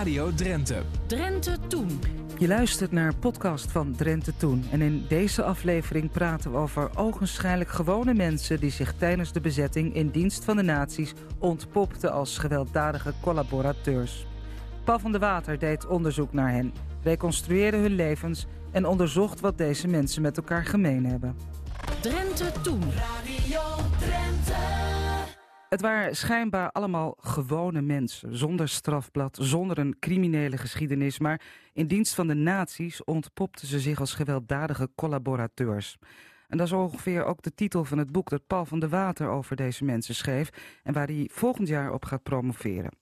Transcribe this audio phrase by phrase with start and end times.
[0.00, 0.82] Radio Drenthe.
[1.06, 2.00] Drenthe Toen.
[2.38, 4.64] Je luistert naar een podcast van Drenthe Toen.
[4.70, 8.60] En in deze aflevering praten we over ogenschijnlijk gewone mensen...
[8.60, 14.26] die zich tijdens de bezetting in dienst van de naties ontpopten als gewelddadige collaborateurs.
[14.84, 16.72] Paul van der Water deed onderzoek naar hen,
[17.02, 18.46] reconstrueerde hun levens...
[18.70, 21.36] en onderzocht wat deze mensen met elkaar gemeen hebben.
[22.00, 22.82] Drenthe Toen.
[22.82, 23.89] Radio Drenthe.
[25.70, 31.40] Het waren schijnbaar allemaal gewone mensen, zonder strafblad, zonder een criminele geschiedenis, maar
[31.72, 35.98] in dienst van de nazi's ontpopten ze zich als gewelddadige collaborateurs.
[36.48, 39.28] En dat is ongeveer ook de titel van het boek dat Paul van der Water
[39.28, 40.50] over deze mensen schreef
[40.82, 42.96] en waar hij volgend jaar op gaat promoveren.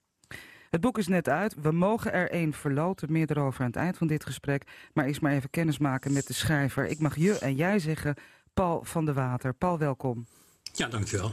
[0.71, 1.55] Het boek is net uit.
[1.63, 3.13] We mogen er één verloten.
[3.13, 4.89] Meer erover aan het eind van dit gesprek.
[4.93, 6.87] Maar eerst maar even kennis maken met de schrijver.
[6.87, 8.15] Ik mag je en jij zeggen,
[8.55, 9.55] Paul van der Water.
[9.55, 10.27] Paul, welkom.
[10.73, 11.33] Ja, dankjewel.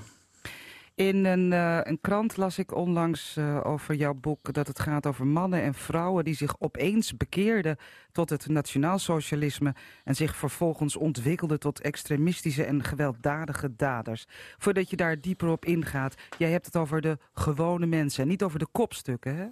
[0.96, 5.06] In een, uh, een krant las ik onlangs uh, over jouw boek dat het gaat
[5.06, 7.78] over mannen en vrouwen die zich opeens bekeerden
[8.12, 14.26] tot het nationaalsocialisme en zich vervolgens ontwikkelden tot extremistische en gewelddadige daders.
[14.58, 18.44] Voordat je daar dieper op ingaat, jij hebt het over de gewone mensen en niet
[18.44, 19.46] over de kopstukken, hè?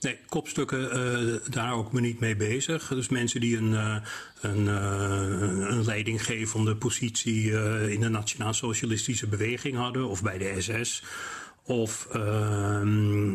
[0.00, 2.88] Nee, kopstukken, uh, daar ik me niet mee bezig.
[2.88, 3.96] Dus mensen die een, uh,
[4.40, 7.50] een, uh, een leidinggevende positie
[7.90, 11.02] in de nationaal-socialistische beweging hadden, of bij de SS.
[11.62, 13.32] Of ehm,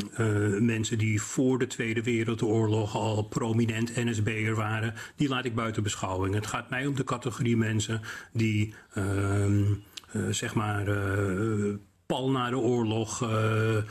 [0.65, 6.35] mensen die voor de Tweede Wereldoorlog al prominent NSB'er waren, die laat ik buiten beschouwing.
[6.35, 9.63] Het gaat mij om de categorie mensen die, ehm,
[10.29, 10.85] zeg maar
[12.05, 13.81] pal na de oorlog uh, uh,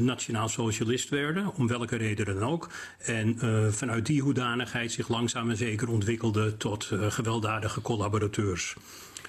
[0.00, 2.70] nationaal socialist werden, om welke reden dan ook.
[2.98, 8.76] En uh, vanuit die hoedanigheid zich langzaam en zeker ontwikkelde tot gewelddadige collaborateurs.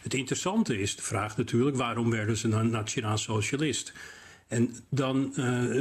[0.01, 3.93] Het interessante is de vraag natuurlijk, waarom werden ze dan nationaal socialist?
[4.47, 5.33] En dan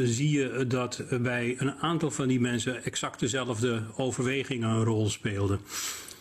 [0.05, 5.61] zie je dat bij een aantal van die mensen exact dezelfde overwegingen een rol speelden.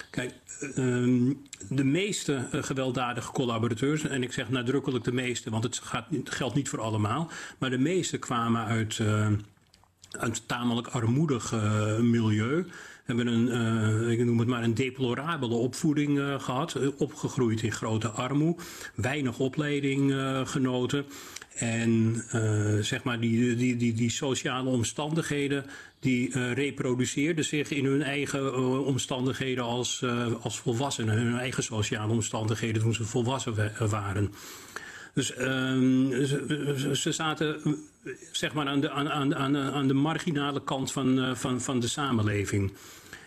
[0.10, 1.36] Kijk, uh,
[1.70, 6.70] de meeste gewelddadige collaborateurs, en ik zeg nadrukkelijk de meeste, want het, gaat, geldt niet
[6.70, 9.28] voor allemaal, maar de meeste kwamen uit, uh,
[10.12, 12.68] uit tamelijk armoedig uh, milieu.
[13.04, 18.64] Hebben een, ik noem het maar een deplorabele opvoeding gehad, opgegroeid in grote armoede,
[18.96, 20.14] weinig opleiding
[20.46, 21.06] genoten.
[21.58, 25.66] En uh, zeg maar die, die, die, die sociale omstandigheden
[26.00, 30.06] die uh, reproduceerden zich in hun eigen uh, omstandigheden als,
[30.42, 31.16] als volwassenen.
[31.18, 34.34] Hun eigen sociale omstandigheden toen ze volwassen waren.
[35.18, 37.76] Dus ehm, ze, ze, zaten
[38.32, 42.74] zeg maar aan de, aan, aan, aan de marginale kant van, van, van de samenleving.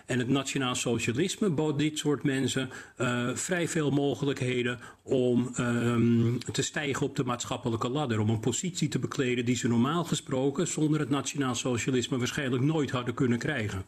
[0.07, 6.63] En het nationaal socialisme bood dit soort mensen uh, vrij veel mogelijkheden om um, te
[6.63, 8.21] stijgen op de maatschappelijke ladder.
[8.21, 12.91] Om een positie te bekleden die ze normaal gesproken zonder het nationaal socialisme waarschijnlijk nooit
[12.91, 13.85] hadden kunnen krijgen.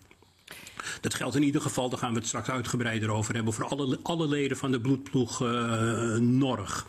[1.01, 3.99] Dat geldt in ieder geval, daar gaan we het straks uitgebreider over hebben, voor alle,
[4.03, 5.41] alle leden van de bloedploeg
[6.21, 6.87] Norg.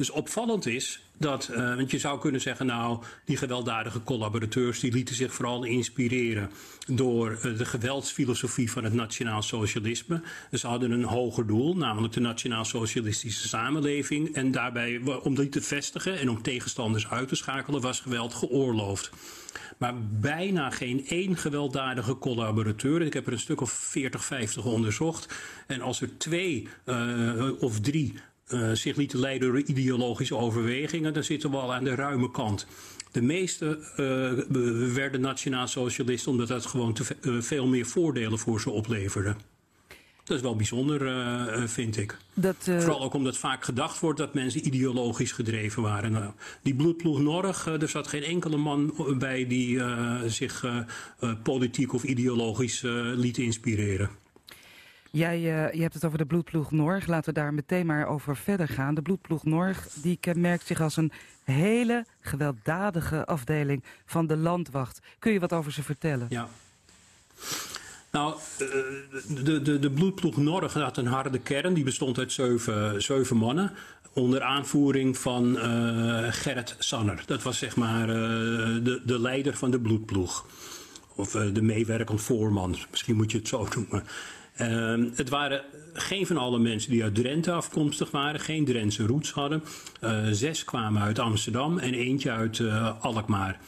[0.00, 4.92] Dus opvallend is dat, uh, want je zou kunnen zeggen, nou, die gewelddadige collaborateurs, die
[4.92, 6.50] lieten zich vooral inspireren
[6.86, 10.22] door uh, de geweldsfilosofie van het nationaal socialisme.
[10.52, 14.34] Ze hadden een hoger doel, namelijk de nationaal socialistische samenleving.
[14.34, 19.10] En daarbij, om die te vestigen en om tegenstanders uit te schakelen, was geweld geoorloofd.
[19.78, 23.02] Maar bijna geen één gewelddadige collaborateur.
[23.02, 25.34] Ik heb er een stuk of 40, 50 onderzocht.
[25.66, 28.14] En als er twee uh, of drie
[28.50, 32.66] uh, zich lieten leiden door ideologische overwegingen, dan zitten we al aan de ruime kant.
[33.12, 38.60] De meeste uh, werden nationaal socialisten omdat dat gewoon te uh, veel meer voordelen voor
[38.60, 39.34] ze opleverde.
[40.24, 42.16] Dat is wel bijzonder, uh, vind ik.
[42.34, 46.12] Dat, Vooral ook omdat vaak gedacht wordt dat mensen ideologisch gedreven waren.
[46.12, 49.80] Nou, die bloedploeg Norg, er zat geen enkele man bij die
[50.26, 50.64] zich
[51.42, 52.80] politiek of ideologisch
[53.14, 54.10] liet inspireren.
[55.10, 57.06] Jij uh, je hebt het over de bloedploeg Norg.
[57.06, 58.94] Laten we daar meteen maar over verder gaan.
[58.94, 61.12] De bloedploeg Norg die kenmerkt zich als een
[61.44, 65.00] hele gewelddadige afdeling van de landwacht.
[65.18, 66.26] Kun je wat over ze vertellen?
[66.28, 66.48] Ja.
[68.10, 68.34] Nou,
[69.44, 71.74] de, de, de bloedploeg Norg had een harde kern.
[71.74, 73.72] Die bestond uit zeven, zeven mannen.
[74.12, 77.22] Onder aanvoering van uh, Gerrit Sanner.
[77.26, 80.46] Dat was zeg maar de, de leider van de bloedploeg.
[81.14, 82.76] Of de meewerkend voorman.
[82.90, 84.04] Misschien moet je het zo noemen.
[84.60, 85.62] Uh, het waren
[85.92, 89.62] geen van alle mensen die uit Drenthe afkomstig waren, geen Drentse roots hadden.
[90.00, 93.58] Uh, zes kwamen uit Amsterdam en eentje uit uh, Alkmaar.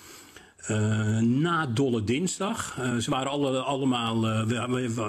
[0.71, 4.47] Uh, na Dolle Dinsdag, ze waren alle, allemaal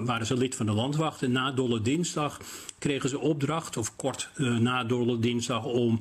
[0.05, 1.23] waren ze lid van de landwacht.
[1.23, 2.39] En na Dolle Dinsdag
[2.79, 5.99] kregen ze opdracht, of kort na Dolle Dinsdag, om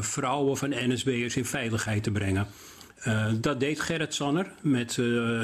[0.00, 2.46] vrouwen van NSB'ers in veiligheid te brengen.
[3.40, 4.98] dat deed Gerrit Sanner met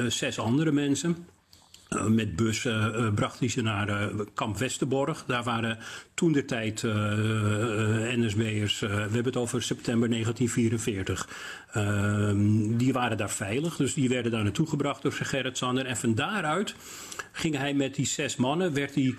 [0.08, 1.26] zes andere mensen.
[1.96, 5.24] Uh, met bus uh, bracht hij ze naar uh, kamp Westerborg.
[5.26, 5.78] Daar waren
[6.14, 6.82] toen de tijd
[8.16, 11.28] NSB'ers, we hebben het over september 1944.
[11.72, 15.86] Ehm, die waren daar veilig, dus die werden daar naartoe gebracht door Gerrit Sander.
[15.86, 16.74] En van daaruit
[17.32, 19.14] ging hij met die zes mannen, werd hij,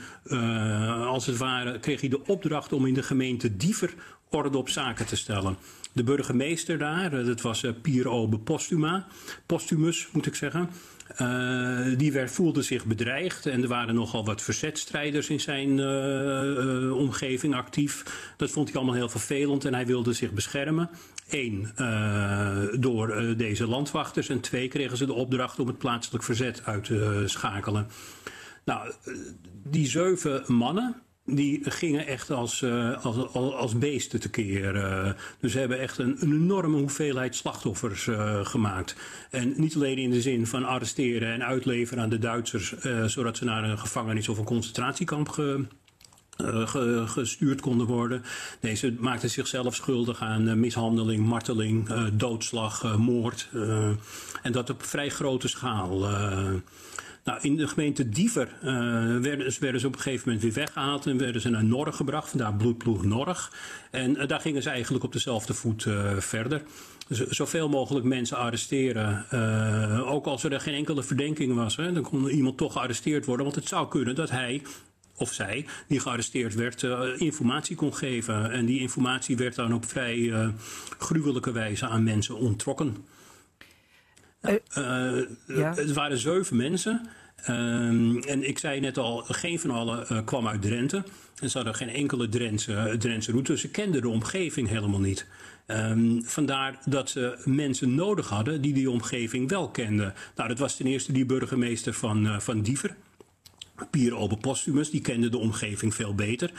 [1.05, 3.93] als het ware, kreeg hij de opdracht om in de gemeente Diever
[4.29, 5.57] orde op zaken te stellen.
[5.93, 9.07] De burgemeester daar, dat was Pier Obe Postuma,
[9.45, 10.69] Postumus moet ik zeggen.
[11.21, 16.85] Uh, die werd, voelde zich bedreigd en er waren nogal wat verzetstrijders in zijn uh,
[16.85, 18.03] uh, omgeving actief.
[18.37, 20.89] Dat vond hij allemaal heel vervelend en hij wilde zich beschermen.
[21.29, 21.69] Eén,
[22.79, 27.23] door deze landwachters en twee kregen ze de opdracht om het plaatselijk verzet uit te
[27.25, 27.87] schakelen.
[28.65, 28.91] Nou,
[29.63, 31.01] die zeven mannen,
[31.35, 34.75] die gingen echt als, uh, als, als beesten tekeer.
[34.75, 38.95] Uh, dus ze hebben echt een, enorme hoeveelheid slachtoffers uh, gemaakt.
[39.29, 42.73] En niet alleen in de zin van arresteren en uitleveren aan de Duitsers...
[43.05, 45.65] zodat ze naar een gevangenis of een concentratiekamp ge,
[47.05, 48.23] gestuurd konden worden.
[48.61, 53.49] Nee, ze maakten zichzelf schuldig aan mishandeling, marteling, doodslag, moord.
[54.41, 56.07] en dat op vrij grote schaal...
[57.23, 58.63] Nou, in de gemeente Diever uh,
[59.21, 62.29] werden, werden, ze op een gegeven moment weer weggehaald en werden ze naar Norg gebracht,
[62.29, 63.53] vandaar bloedploeg Norg.
[63.91, 66.61] En uh, daar gingen ze eigenlijk op dezelfde voet uh, verder.
[67.09, 69.25] Z zoveel mogelijk mensen arresteren.
[70.05, 73.45] ook als er geen enkele verdenking was, hè, dan kon iemand toch gearresteerd worden.
[73.45, 74.61] Want het zou kunnen dat hij
[75.15, 76.83] of zij, die gearresteerd werd,
[77.17, 78.51] informatie kon geven.
[78.51, 80.33] En die informatie werd dan op vrij
[80.97, 82.95] gruwelijke wijze aan mensen onttrokken.
[84.41, 84.57] Uh,
[85.47, 85.73] ja.
[85.75, 87.09] Het waren zeven mensen.
[87.49, 91.03] Um, en ik zei net al, geen van allen uh, kwam uit Drenthe.
[91.39, 93.57] En ze hadden geen enkele Drentse, Drentse route.
[93.57, 95.25] Ze kenden de omgeving helemaal niet.
[95.67, 100.13] Um, vandaar dat ze mensen nodig hadden die die omgeving wel kenden.
[100.35, 102.95] Nou, dat was ten eerste die burgemeester van, uh, van Diever.
[103.89, 106.51] Pier Postumus, die kende de omgeving veel beter.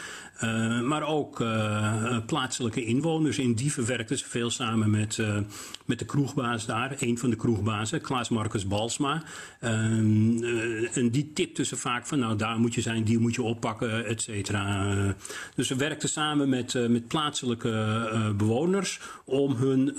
[0.45, 3.39] Uh, maar ook uh, plaatselijke inwoners.
[3.39, 5.39] In Dieven werkten ze veel samen met, uh,
[5.87, 6.97] met de kroegbaas daar.
[6.99, 9.23] Een van de kroegbazen, Klaas Marcus Balsma.
[9.61, 14.07] en die tipte ze vaak van, nou daar moet je zijn, die moet je oppakken,
[14.07, 15.15] et cetera.
[15.55, 19.99] dus ze werkten samen met, met plaatselijke bewoners om hun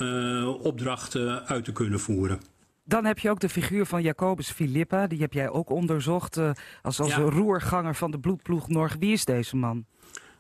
[0.60, 2.53] opdrachten uit te kunnen voeren.
[2.86, 5.08] Dan heb je ook de figuur van Jacobus Filippa.
[5.08, 6.52] Die heb jij ook onderzocht uh,
[6.82, 7.18] als, als ja.
[7.18, 8.96] roerganger van de bloedploeg Norg.
[9.00, 9.86] Wie is deze man?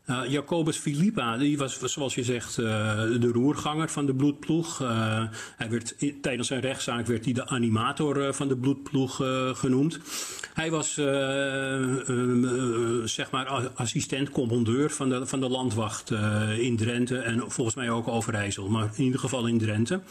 [0.07, 2.65] Uh, Jacobus Filippa, die was zoals je zegt uh,
[3.19, 4.81] de roerganger van de bloedploeg.
[4.81, 5.23] Uh,
[5.57, 9.15] hij werd, tijdens zijn rechtszaak werd hij de animator van de bloedploeg
[9.53, 9.99] genoemd.
[10.53, 10.93] Hij was
[13.13, 16.11] zeg maar assistent, commandeur van de, van de landwacht
[16.59, 20.01] in Drenthe en volgens mij ook Overijssel, maar in ieder geval in Drenthe.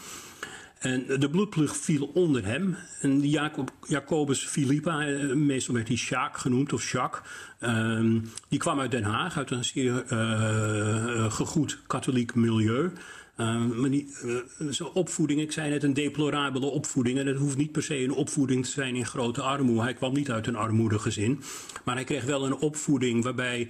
[0.83, 2.75] En de bloedploeg viel onder hem.
[3.01, 7.21] En Jacob, Jacobus Philippa, eh, meestal werd hij Sjaak genoemd, of Jacques.
[7.59, 12.91] Um, die kwam uit Den Haag, uit een zeer uh, gegoed katholiek milieu.
[13.37, 14.37] Uh, maar uh,
[14.69, 17.19] zijn opvoeding, ik zei net een deplorabele opvoeding.
[17.19, 19.81] En dat hoeft niet per se een opvoeding te zijn in grote armoede.
[19.81, 21.41] Hij kwam niet uit een armoedegezin.
[21.85, 23.69] Maar hij kreeg wel een opvoeding waarbij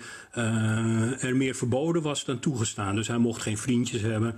[1.19, 2.95] er meer verboden was dan toegestaan.
[2.95, 4.35] Dus hij mocht geen vriendjes hebben.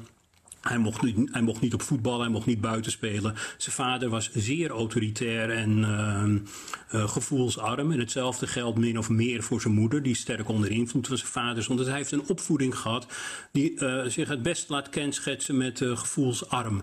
[0.68, 3.36] Hij mocht, niet, mocht niet op voetbal, hij mocht niet buiten spelen.
[3.58, 7.92] Zijn vader was zeer autoritair en uh, uh, gevoelsarm.
[7.92, 11.32] En hetzelfde geldt min of meer voor zijn moeder, die sterk onder invloed van zijn
[11.32, 13.08] vader Want hij heeft een opvoeding gehad
[13.52, 16.82] die uh, zich het best laat kenschetsen met gevoelsarm.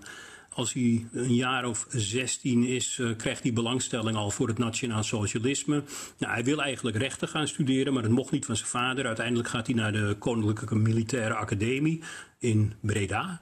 [0.55, 5.83] Als hij een jaar of 16 is, krijgt hij belangstelling al voor het nationaal socialisme.
[6.19, 9.07] Nou, hij wil eigenlijk rechten gaan studeren, maar dat mocht niet van zijn vader.
[9.07, 12.03] Uiteindelijk gaat hij naar de Koninklijke Militaire Academie
[12.39, 13.41] in Breda.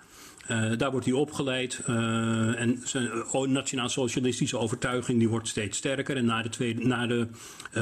[0.50, 3.10] Uh, daar wordt hij opgeleid uh, en zijn
[3.48, 6.16] nationaal-socialistische overtuiging die wordt steeds sterker.
[6.16, 7.26] En na de, tweede, na de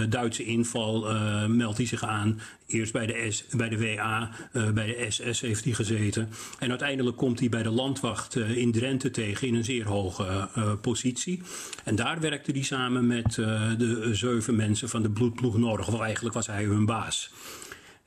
[0.08, 1.06] Duitse inval
[1.48, 2.40] meldt hij zich aan.
[2.66, 4.30] Eerst bij de, S, bij de WA,
[4.74, 6.28] bij de SS heeft hij gezeten.
[6.58, 10.48] En uiteindelijk komt hij bij de landwacht in Drenthe tegen in een zeer hoge
[10.80, 11.42] positie.
[11.84, 15.88] En daar werkte hij samen met de zeven mensen van de bloedploeg Norg.
[15.88, 17.30] Of eigenlijk was hij hun baas.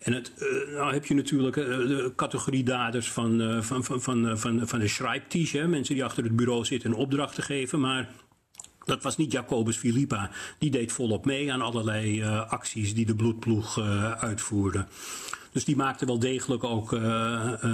[0.02, 4.02] En het, uh, nou heb je natuurlijk uh, de categorie daders van, uh, van, van,
[4.02, 5.52] van, van, van de schrijptisch.
[5.52, 7.80] Mensen die achter het bureau zitten en opdrachten geven.
[7.80, 8.10] Maar
[8.86, 10.30] dat was niet Jacobus Filippa.
[10.58, 13.80] Die deed volop mee aan allerlei acties die de bloedploeg
[14.20, 14.86] uitvoerde.
[15.52, 16.92] Dus die maakte wel degelijk ook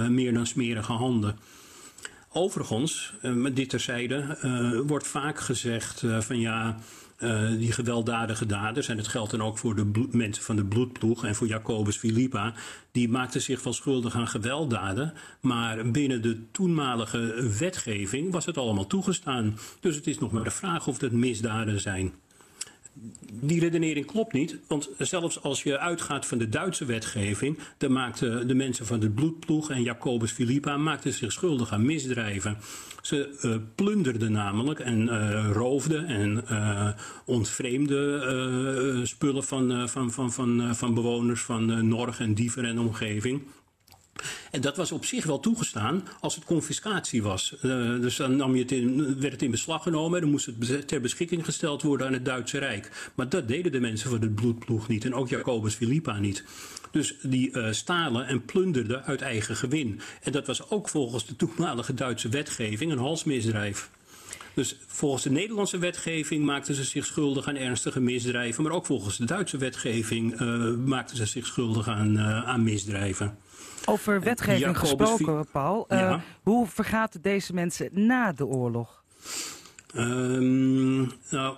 [0.08, 1.38] meer dan smerige handen.
[2.32, 6.76] Overigens, uh, met dit terzijde, uh, wordt vaak gezegd uh, van ja,
[7.58, 11.34] die gewelddadige daders, en het geldt dan ook voor de mensen van de bloedploeg en
[11.34, 12.54] voor Jacobus Philippa,
[12.92, 18.86] die maakten zich wel schuldig aan gewelddaden, maar binnen de toenmalige wetgeving was het allemaal
[18.86, 19.58] toegestaan.
[19.80, 22.12] Dus het is nog maar de vraag of dat misdaden zijn
[23.32, 28.48] die redenering klopt niet, want zelfs als je uitgaat van de Duitse wetgeving, dan maakten
[28.48, 32.56] de mensen van de bloedploeg en Jacobus Philippa maakten zich schuldig aan misdrijven.
[33.02, 36.88] Ze uh, plunderden namelijk en uh, roofden en uh,
[37.24, 43.42] ontvreemden spullen van, van, van, van, van bewoners van Norg en Diever en omgeving.
[44.50, 47.54] En dat was op zich wel toegestaan als het confiscatie was.
[47.62, 50.88] Uh, dus dan nam je het werd het in beslag genomen en dan moest het
[50.88, 53.10] ter beschikking gesteld worden aan het Duitse Rijk.
[53.14, 56.44] Maar dat deden de mensen van de bloedploeg niet en ook Jacobus Philippa niet.
[56.90, 60.00] Dus die uh, stalen en plunderden uit eigen gewin.
[60.22, 63.90] En dat was ook volgens de toenmalige Duitse wetgeving een halsmisdrijf.
[64.54, 68.62] Dus volgens de Nederlandse wetgeving maakten ze zich schuldig aan ernstige misdrijven.
[68.62, 73.36] Maar ook volgens de Duitse wetgeving uh, maakten ze zich schuldig aan, aan misdrijven.
[73.84, 75.86] Over wetgeving gesproken, Paul.
[75.88, 76.22] Uh, ja.
[76.42, 79.02] Hoe vergaat deze mensen na de oorlog?
[79.94, 81.56] Um, nou,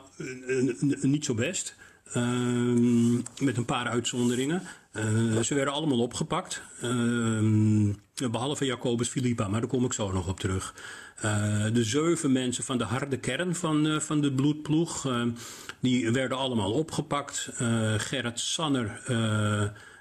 [1.00, 1.76] niet zo best.
[2.16, 4.62] Um, met een paar uitzonderingen.
[4.92, 6.62] Uh, ze werden allemaal opgepakt.
[6.82, 10.74] Uh, behalve Jacobus Philippa, maar daar kom ik zo nog op terug.
[11.16, 15.08] Uh, de zeven mensen van de harde kern van, van de bloedploeg,
[15.80, 17.50] die werden allemaal opgepakt.
[17.96, 19.02] Gerrit Sanner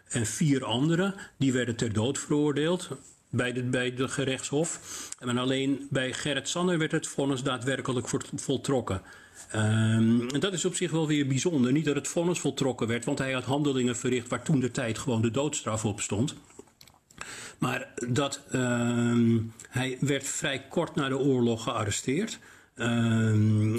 [0.09, 2.89] en vier anderen, die werden ter dood veroordeeld
[3.29, 4.79] bij de, bij de gerechtshof.
[5.19, 9.01] En alleen bij Gerrit Sanner werd het vonnis daadwerkelijk voltrokken.
[9.55, 11.71] Um, en dat is op zich wel weer bijzonder.
[11.71, 14.97] Niet dat het vonnis voltrokken werd, want hij had handelingen verricht waar toen de tijd
[14.97, 16.35] gewoon de doodstraf op stond.
[17.57, 22.39] Maar dat um, hij werd vrij kort na de oorlog gearresteerd,
[22.75, 23.77] um,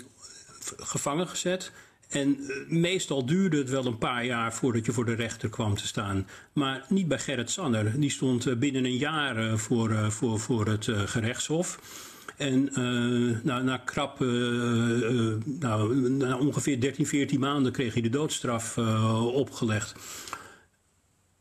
[0.76, 1.72] gevangen gezet.
[2.10, 2.38] En
[2.68, 6.26] meestal duurde het wel een paar jaar voordat je voor de rechter kwam te staan.
[6.52, 8.00] Maar niet bij Gerrit Sanner.
[8.00, 11.80] Die stond binnen een jaar voor, voor, voor het gerechtshof.
[12.36, 12.68] En
[13.44, 14.18] uh, na krap,
[15.44, 18.78] nou, na ongeveer 13, 14 maanden kreeg hij de doodstraf
[19.32, 19.94] opgelegd.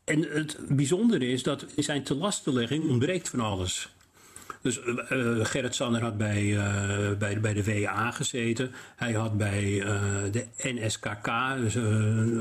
[0.04, 3.90] En het bijzondere is dat in zijn telastenlegging ontbreekt van alles.
[4.62, 6.64] Dus uh, Gerrit Sanner had bij, uh,
[7.18, 8.72] bij, bij de WA gezeten.
[8.96, 9.84] Hij had bij
[10.32, 11.78] de NSKK, dus,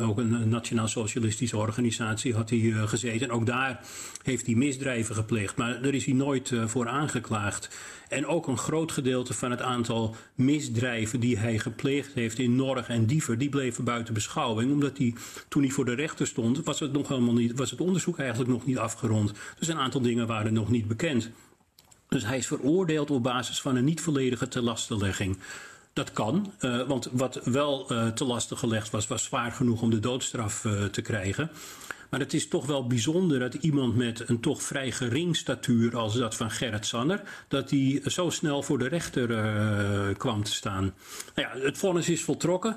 [0.01, 3.29] ook een nationaal socialistische organisatie, had hij gezeten.
[3.29, 3.81] En ook daar
[4.23, 5.57] heeft hij misdrijven gepleegd.
[5.57, 7.69] Maar daar is hij nooit voor aangeklaagd.
[8.09, 12.89] En ook een groot gedeelte van het aantal misdrijven die hij gepleegd heeft in Norg
[12.89, 14.73] en Diever, die bleven buiten beschouwing.
[14.73, 15.15] Omdat hij,
[15.49, 18.51] toen hij voor de rechter stond, was het, nog helemaal niet, was het onderzoek eigenlijk
[18.51, 19.33] nog niet afgerond.
[19.59, 21.31] Dus een aantal dingen waren nog niet bekend.
[22.09, 25.39] Dus hij is veroordeeld op basis van een niet volledige telastenlegging.
[25.93, 29.91] Dat kan, uh, want wat wel uh, te lasten gelegd was, was zwaar genoeg om
[29.91, 31.51] de doodstraf uh, te krijgen.
[32.11, 36.15] Maar het is toch wel bijzonder dat iemand met een toch vrij gering statuur als
[36.15, 39.27] dat van Gerrit Sanner, dat hij zo snel voor de rechter
[40.17, 40.95] kwam te staan.
[41.35, 42.77] Nou ja, het vonnis is voltrokken.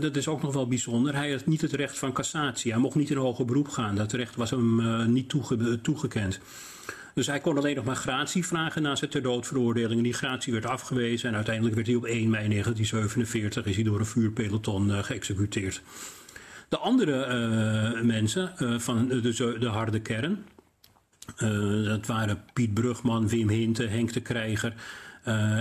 [0.00, 1.14] Dat is ook nog wel bijzonder.
[1.14, 2.72] Hij had niet het recht van cassatie.
[2.72, 3.94] Hij mocht niet in hoger beroep gaan.
[3.94, 6.40] Dat recht was hem niet toege toegekend.
[7.14, 9.96] Dus hij kon alleen nog maar gratie vragen na zijn ter doodveroordeling.
[9.96, 13.84] En die gratie werd afgewezen en uiteindelijk werd hij op 1 mei 1947 is hij
[13.84, 15.82] door een vuurpeloton uh, geëxecuteerd.
[16.68, 20.44] De andere uh, mensen uh, van de, de, harde kern,
[21.84, 24.74] dat waren Piet Brugman, Wim Hinte, Henk de Krijger...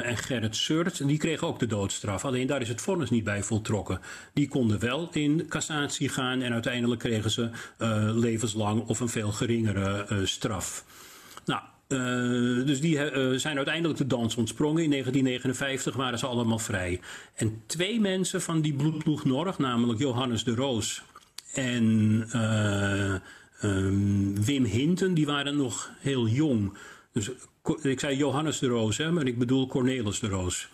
[0.03, 2.25] En Gerrit Surt, die kregen ook de doodstraf.
[2.25, 3.99] Alleen daar is het vonnis niet bij voltrokken.
[4.33, 7.49] Die konden wel in cassatie gaan en uiteindelijk kregen ze
[8.15, 10.85] levenslang of een veel geringere straf.
[11.45, 14.83] Nou, uh, dus die uh, zijn uiteindelijk de dans ontsprongen.
[14.83, 16.99] In 1959 waren ze allemaal vrij.
[17.35, 21.03] En twee mensen van die bloedploeg Norg, namelijk Johannes de Roos
[21.53, 21.83] en
[22.35, 23.15] uh,
[23.63, 26.77] um, Wim Hinten, die waren nog heel jong.
[27.13, 27.31] Dus
[27.81, 30.69] ik zei Johannes de Roos, hè, maar ik bedoel Cornelis de Roos.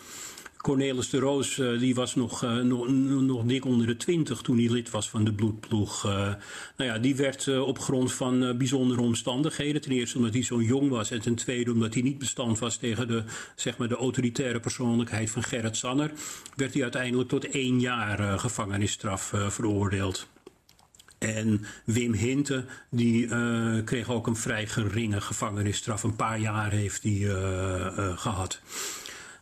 [0.57, 2.87] Cornelis de Roos uh, die was nog, uh, nog,
[3.21, 6.05] nog dik onder de twintig toen hij lid was van de bloedploeg.
[6.05, 9.81] Uh, nou ja, die werd op grond van bijzondere omstandigheden.
[9.81, 12.77] Ten eerste omdat hij zo jong was en ten tweede omdat hij niet bestand was
[12.77, 13.23] tegen de,
[13.55, 16.11] zeg maar de autoritaire persoonlijkheid van Gerrit Sanner.
[16.55, 20.27] Werd hij uiteindelijk tot één jaar gevangenisstraf veroordeeld.
[21.17, 23.27] En Wim Hinte, die
[23.83, 26.03] kreeg ook een vrij geringe gevangenisstraf.
[26.03, 27.35] Een paar jaar heeft hij
[28.15, 28.61] gehad.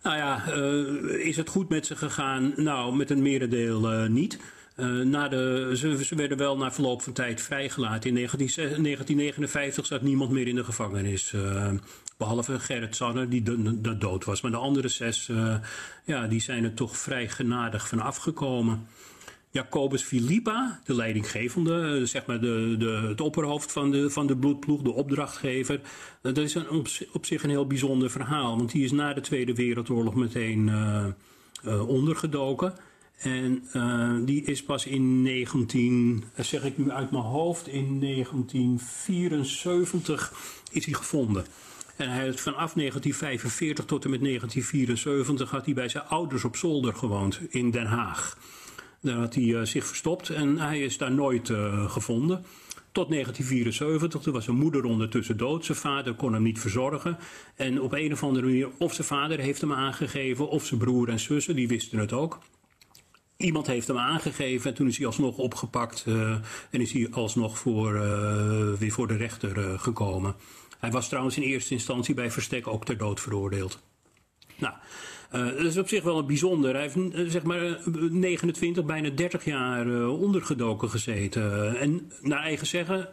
[0.06, 2.54] Nou ja, uh, is het goed met ze gegaan?
[2.56, 4.40] Nou, met een merendeel uh, niet.
[5.04, 8.10] na de, ze, ze, werden wel na verloop van tijd vrijgelaten.
[8.10, 11.34] In 19, 1959 zat niemand meer in de gevangenis.
[12.18, 13.44] behalve Gerrit Sanner, die
[13.98, 14.42] dood was.
[14.42, 15.32] Maar de andere zes
[16.06, 18.88] ja, die zijn er toch vrij genadig van afgekomen.
[19.56, 24.38] Jacobus Philippa, de leidinggevende, eh, zeg maar de, de, het opperhoofd van de, van de
[24.38, 25.76] bloedploeg, de opdrachtgever.
[25.76, 25.82] Eh,
[26.22, 26.70] dat is een,
[27.14, 31.06] op, zich een heel bijzonder verhaal, want die is na de Tweede Wereldoorlog meteen uh,
[31.90, 32.74] ondergedoken.
[33.18, 33.64] En
[34.26, 40.34] die is pas in 19, zeg ik nu uit mijn hoofd, in 1974
[40.72, 41.46] is hij gevonden.
[41.96, 46.56] En hij had vanaf 1945 tot en met 1974 had hij bij zijn ouders op
[46.56, 48.38] zolder gewoond in Den Haag.
[49.06, 52.46] Daar had hij uh, zich verstopt en hij is daar nooit uh, gevonden.
[52.92, 55.66] Tot 1974, toen was zijn moeder ondertussen dood.
[55.66, 57.18] Zijn vader kon hem niet verzorgen.
[57.56, 61.10] En op een of andere manier, of zijn vader heeft hem aangegeven, of zijn broer
[61.10, 62.40] en zussen, die wisten het ook.
[63.38, 66.06] Iemand heeft hem aangegeven en toen is hij alsnog opgepakt
[66.70, 67.94] en is hij alsnog voor,
[68.80, 70.36] weer voor de rechter gekomen.
[70.80, 73.80] Hij was trouwens in eerste instantie bij verstek ook ter dood veroordeeld.
[74.58, 74.74] Nou,
[75.34, 76.74] uh, dat is op zich wel een bijzonder.
[76.74, 81.76] Hij heeft uh, zeg maar 29, bijna 30 jaar ondergedoken gezeten.
[81.80, 83.10] En naar eigen zeggen,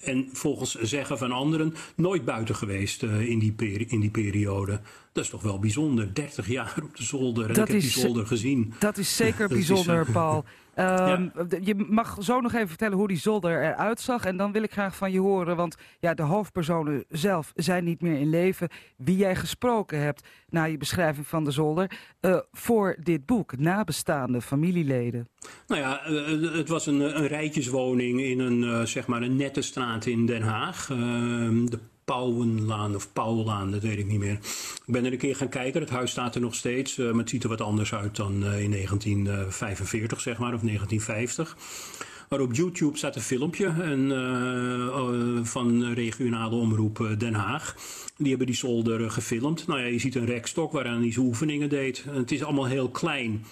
[0.00, 3.54] en volgens zeggen van anderen, nooit buiten geweest in, die
[3.88, 4.80] in die periode.
[5.12, 6.14] Dat is toch wel bijzonder.
[6.14, 7.48] 30 jaar op de zolder.
[7.48, 8.74] En dat ik heb die zolder gezien.
[8.78, 10.44] Dat is zeker bijzonder, is, Paul.
[10.76, 10.84] Um,
[11.48, 11.58] ja.
[11.60, 14.24] Je mag zo nog even vertellen hoe die zolder eruit zag.
[14.24, 18.00] En dan wil ik graag van je horen, want ja, de hoofdpersonen zelf zijn niet
[18.00, 18.68] meer in leven.
[18.96, 21.90] Wie jij gesproken hebt na je beschrijving van de zolder
[22.20, 25.28] uh, voor dit boek, nabestaande familieleden.
[25.66, 29.62] Nou ja, uh, het was een, een rijtjeswoning in een, uh, zeg maar een nette
[29.62, 30.90] straat in Den Haag.
[30.90, 31.78] Ehm, de
[32.10, 34.38] Pauwenlaan of Pauwlaan, dat weet ik niet meer.
[34.86, 37.20] Ik ben er een keer gaan kijken, het huis staat er nog steeds, uh, maar
[37.20, 41.56] het ziet er wat anders uit dan uh, in 1945 zeg maar, of 1950.
[42.28, 47.74] Maar op YouTube staat een filmpje en, uh, van regionale omroep Den Haag.
[48.16, 49.66] Die hebben die zolder gefilmd.
[49.66, 52.04] Nou ja, je ziet een rekstok waaraan hij zijn oefeningen deed.
[52.10, 53.44] Het is allemaal heel klein.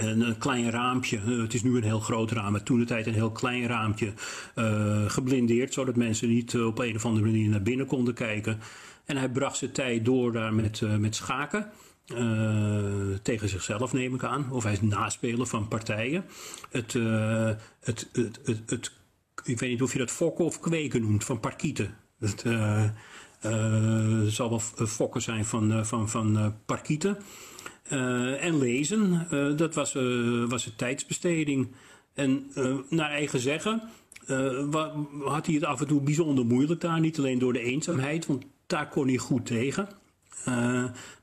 [0.00, 3.06] En een klein raampje, het is nu een heel groot raam, maar toen de tijd
[3.06, 4.12] een heel klein raampje
[4.54, 8.60] uh, geblindeerd, zodat mensen niet uh, op een of andere manier naar binnen konden kijken.
[9.04, 11.70] En hij bracht zijn tijd door daar met, met schaken.
[13.22, 16.24] tegen zichzelf neem ik aan, of hij is naspelen van partijen.
[16.70, 16.92] Het,
[17.80, 18.92] het, het, het, het,
[19.44, 21.94] ik weet niet of je dat fokken of kweken noemt, van parkieten.
[22.18, 22.44] Het
[24.32, 27.18] zal wel fokken zijn van, van, van parkieten.
[27.92, 31.68] Uh, en lezen, uh, dat was, uh, was een tijdsbesteding.
[32.14, 32.50] En
[32.88, 33.82] naar eigen zeggen
[35.24, 37.00] had hij het af en toe bijzonder moeilijk daar.
[37.00, 39.88] Niet alleen door de eenzaamheid, want daar kon hij goed tegen.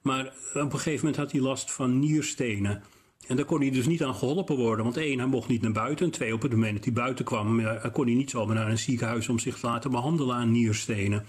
[0.01, 2.84] maar op een gegeven moment had hij last van nierstenen.
[3.28, 4.86] En daar kon hij dus niet aan geholpen worden.
[4.86, 6.06] Want één, hij mocht niet naar buiten.
[6.06, 8.78] En twee, op het moment dat hij buiten kwam, kon hij niet zomaar naar een
[8.78, 11.25] ziekenhuis om zich te laten behandelen aan nierstenen.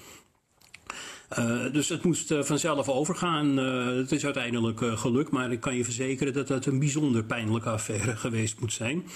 [1.39, 3.59] Uh, dus het moest uh, vanzelf overgaan.
[3.59, 7.71] Uh, het is uiteindelijk gelukt, maar ik kan je verzekeren dat dat een bijzonder pijnlijke
[7.71, 9.07] affaire geweest moet zijn.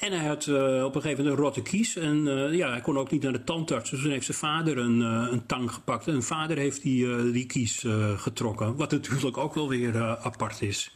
[0.00, 1.96] En hij had op een gegeven moment een rotte kies.
[1.96, 3.90] En ja, hij kon ook niet naar de tandarts.
[3.90, 6.06] Dus toen heeft zijn vader een, een tang gepakt.
[6.06, 7.84] En vader heeft die, die kies
[8.16, 8.76] getrokken.
[8.76, 10.90] Wat natuurlijk ook wel weer apart is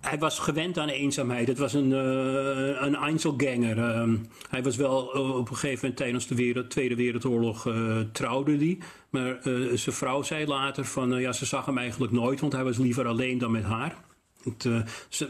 [0.00, 1.48] hij was gewend aan eenzaamheid.
[1.48, 3.76] Het was een, uh, een Einzelganger.
[3.78, 4.14] Uh,
[4.48, 8.78] hij was wel uh, op een gegeven moment tijdens de Tweede Wereldoorlog uh, trouwde die.
[9.10, 9.38] Maar
[9.74, 13.06] zijn vrouw zei later van ja, ze zag hem eigenlijk nooit, want hij was liever
[13.06, 13.94] alleen dan met haar.
[14.42, 14.68] Het,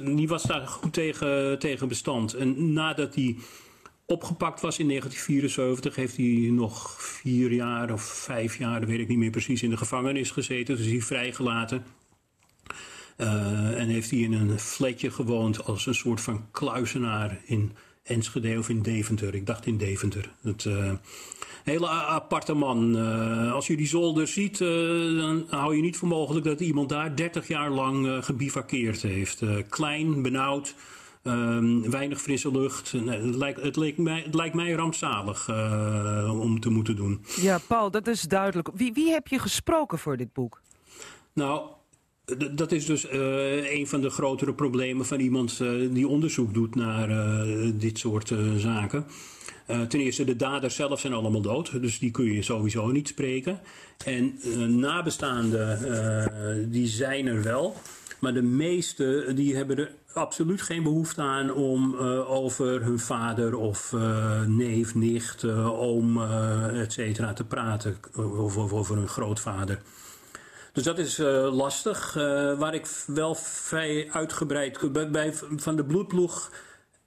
[0.01, 2.35] die was daar goed tegen, tegen bestand.
[2.35, 3.37] En nadat hij
[4.07, 9.09] opgepakt was in 1974, heeft hij nog vier jaar of vijf jaar, dat weet ik
[9.09, 10.77] niet meer precies, in de gevangenis gezeten.
[10.77, 11.85] Dus hij is vrijgelaten.
[13.21, 18.59] Uh, en heeft hij in een flatje gewoond als een soort van kluizenaar in Enschede
[18.59, 19.35] of in Deventer.
[19.35, 20.31] Ik dacht in Deventer.
[20.43, 20.93] Het, uh,
[21.65, 22.97] hele aparte man.
[22.97, 27.17] Uh, als je die zolder ziet, dan hou je niet voor mogelijk dat iemand daar
[27.17, 29.43] 30 jaar lang gebivakkeerd heeft.
[29.69, 30.75] klein, benauwd.
[31.23, 32.93] Um, weinig frisse lucht.
[32.93, 35.49] Het lijkt, het, leek mij, het lijkt mij rampzalig
[36.31, 37.25] om te moeten doen.
[37.41, 38.69] Ja, Paul, dat is duidelijk.
[38.75, 40.61] Wie, wie heb je gesproken voor dit boek?
[41.33, 41.63] Nou,
[42.55, 46.75] dat is dus uh, een van de grotere problemen van iemand uh, die onderzoek doet
[46.75, 49.07] naar uh, dit soort zaken.
[49.89, 53.61] ten eerste, de daders zelf zijn allemaal dood, dus die kun je sowieso niet spreken.
[54.05, 54.35] En
[54.79, 57.77] nabestaanden, die zijn er wel.
[58.21, 63.95] Maar de meeste die hebben er absoluut geen behoefte aan om over hun vader of
[64.47, 66.23] neef, nicht, oom,
[66.75, 67.97] et cetera te praten.
[68.17, 69.83] Of over hun grootvader.
[70.73, 72.17] Dus dat is uh, lastig.
[72.17, 72.23] Uh,
[72.59, 76.51] waar ik wel vrij uitgebreid bij, van de bloedploeg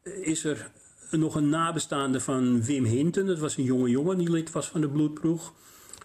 [0.04, 0.72] is er
[1.12, 3.26] nog een nabestaande van Wim Hinten.
[3.26, 5.54] Dat was een jonge jongen die lid was van de bloedploeg.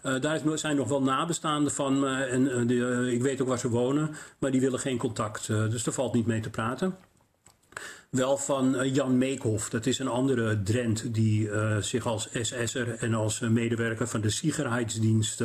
[0.03, 2.07] Daar zijn nog wel nabestaanden van.
[2.07, 2.71] En
[3.11, 4.11] ik weet ook waar ze wonen.
[4.39, 5.47] Maar die willen geen contact.
[5.47, 6.97] dus daar valt niet mee te praten.
[8.11, 9.69] Wel van Jan Meekhoff.
[9.71, 15.43] Dat is een andere Drent die zich als SS'er en als medewerker van de Sicherheidsdienst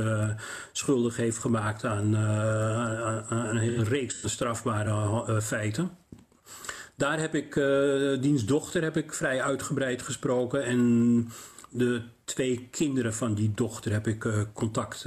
[0.71, 5.91] schuldig heeft gemaakt aan, een reeks strafbare feiten.
[6.95, 7.53] Daar heb ik,
[8.21, 10.63] diens dochter heb ik vrij uitgebreid gesproken.
[10.63, 11.29] En
[11.69, 15.05] de twee kinderen van die dochter heb ik contact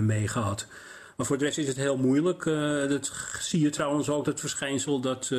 [0.00, 0.66] mee gehad.
[1.16, 2.44] Maar voor de rest is het heel moeilijk.
[2.44, 5.30] Uh, dat zie je trouwens ook, het verschijnsel dat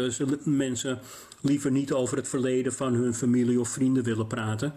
[0.44, 1.00] mensen
[1.42, 4.74] liever niet over het verleden van hun familie of vrienden willen praten.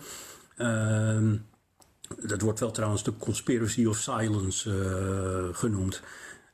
[0.57, 1.37] Ehm,
[2.23, 4.71] dat wordt wel trouwens de conspiracy of silence
[5.53, 6.03] genoemd.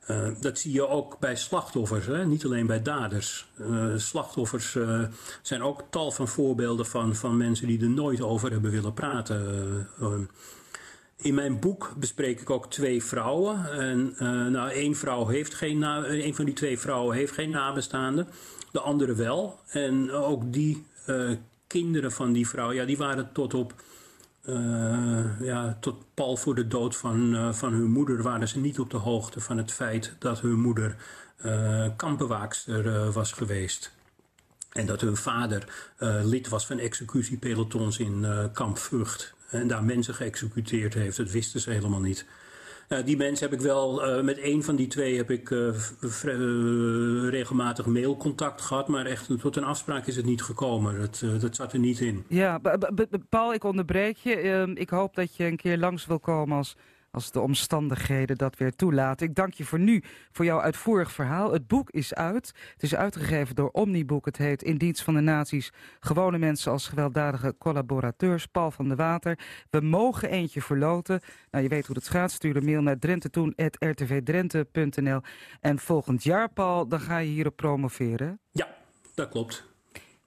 [0.07, 2.25] Uh, dat zie je ook bij slachtoffers, hè?
[2.25, 3.47] niet alleen bij daders.
[3.95, 4.77] Slachtoffers
[5.41, 9.89] zijn ook tal van voorbeelden van, van mensen die er nooit over hebben willen praten.
[11.17, 13.71] In mijn boek bespreek ik ook twee vrouwen.
[13.71, 14.15] En,
[14.51, 18.27] nou, één vrouw heeft geen een van die twee vrouwen heeft geen nabestaanden,
[18.71, 19.59] de andere wel.
[19.67, 20.85] En ook die
[21.67, 23.73] kinderen van die vrouw, ja, die waren tot op
[24.49, 28.79] uh, ja, tot pal voor de dood van, uh, van hun moeder waren ze niet
[28.79, 30.95] op de hoogte van het feit dat hun moeder
[31.45, 33.93] uh, kampenwaakster was geweest.
[34.71, 39.34] En dat hun vader lid was van executiepelotons in kamp Vught.
[39.55, 41.17] En daar mensen geëxecuteerd heeft.
[41.17, 42.25] Dat wisten ze helemaal niet.
[42.89, 45.69] Uh, die mensen heb ik wel, uh, met één van die twee heb ik uh,
[47.29, 48.87] regelmatig mailcontact gehad.
[48.87, 50.99] Maar echt tot een afspraak is het niet gekomen.
[50.99, 52.23] Dat, dat zat er niet in.
[52.27, 52.61] Ja,
[53.29, 54.35] Paul, ik onderbreek je.
[54.35, 56.75] Ehm, ik hoop dat je een keer langs wil komen als
[57.15, 59.27] als de omstandigheden dat weer toelaten.
[59.27, 61.53] Ik dank je voor nu voor jouw uitvoerig verhaal.
[61.53, 62.53] Het boek is uit.
[62.73, 64.25] Het is uitgegeven door Omniboek.
[64.25, 65.73] Het heet In dienst van de naties.
[65.99, 68.45] Gewone mensen als gewelddadige collaborateurs.
[68.45, 69.39] Paul van der Water.
[69.69, 71.21] We mogen eentje verloten.
[71.51, 72.31] Nou, je weet hoe het gaat.
[72.31, 75.21] Stuur een mail naar drentetoen.rtvdrenthe.nl.
[75.61, 78.39] En volgend jaar, Paul, dan ga je hierop promoveren.
[78.51, 78.67] Ja,
[79.13, 79.74] dat klopt.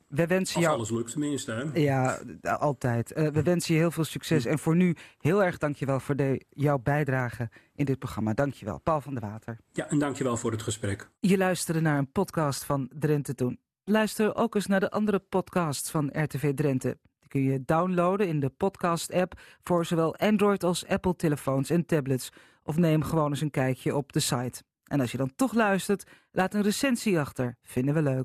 [0.09, 0.77] We wensen Als jou...
[0.77, 1.53] alles lukt tenminste.
[1.53, 1.81] Hè?
[1.81, 3.17] Ja, altijd.
[3.17, 4.45] Uh, we wensen je heel veel succes.
[4.45, 8.35] En voor nu heel erg dankjewel voor de, jouw bijdrage in dit programma.
[8.35, 8.81] Dankjewel.
[8.81, 9.59] Paul van der Water.
[9.73, 11.11] Ja, en dankjewel voor het gesprek.
[11.21, 13.59] Je luisterde naar een podcast van Drenthe Toen.
[13.85, 16.99] Luister ook eens naar de andere podcasts van RTV Drenthe.
[17.19, 22.33] Die kun je downloaden in de podcast-app voor zowel Android als Apple telefoons en tablets.
[22.63, 24.63] Of neem gewoon eens een kijkje op de site.
[24.85, 27.57] En als je dan toch luistert, laat een recensie achter.
[27.63, 28.17] Vinden we leuk.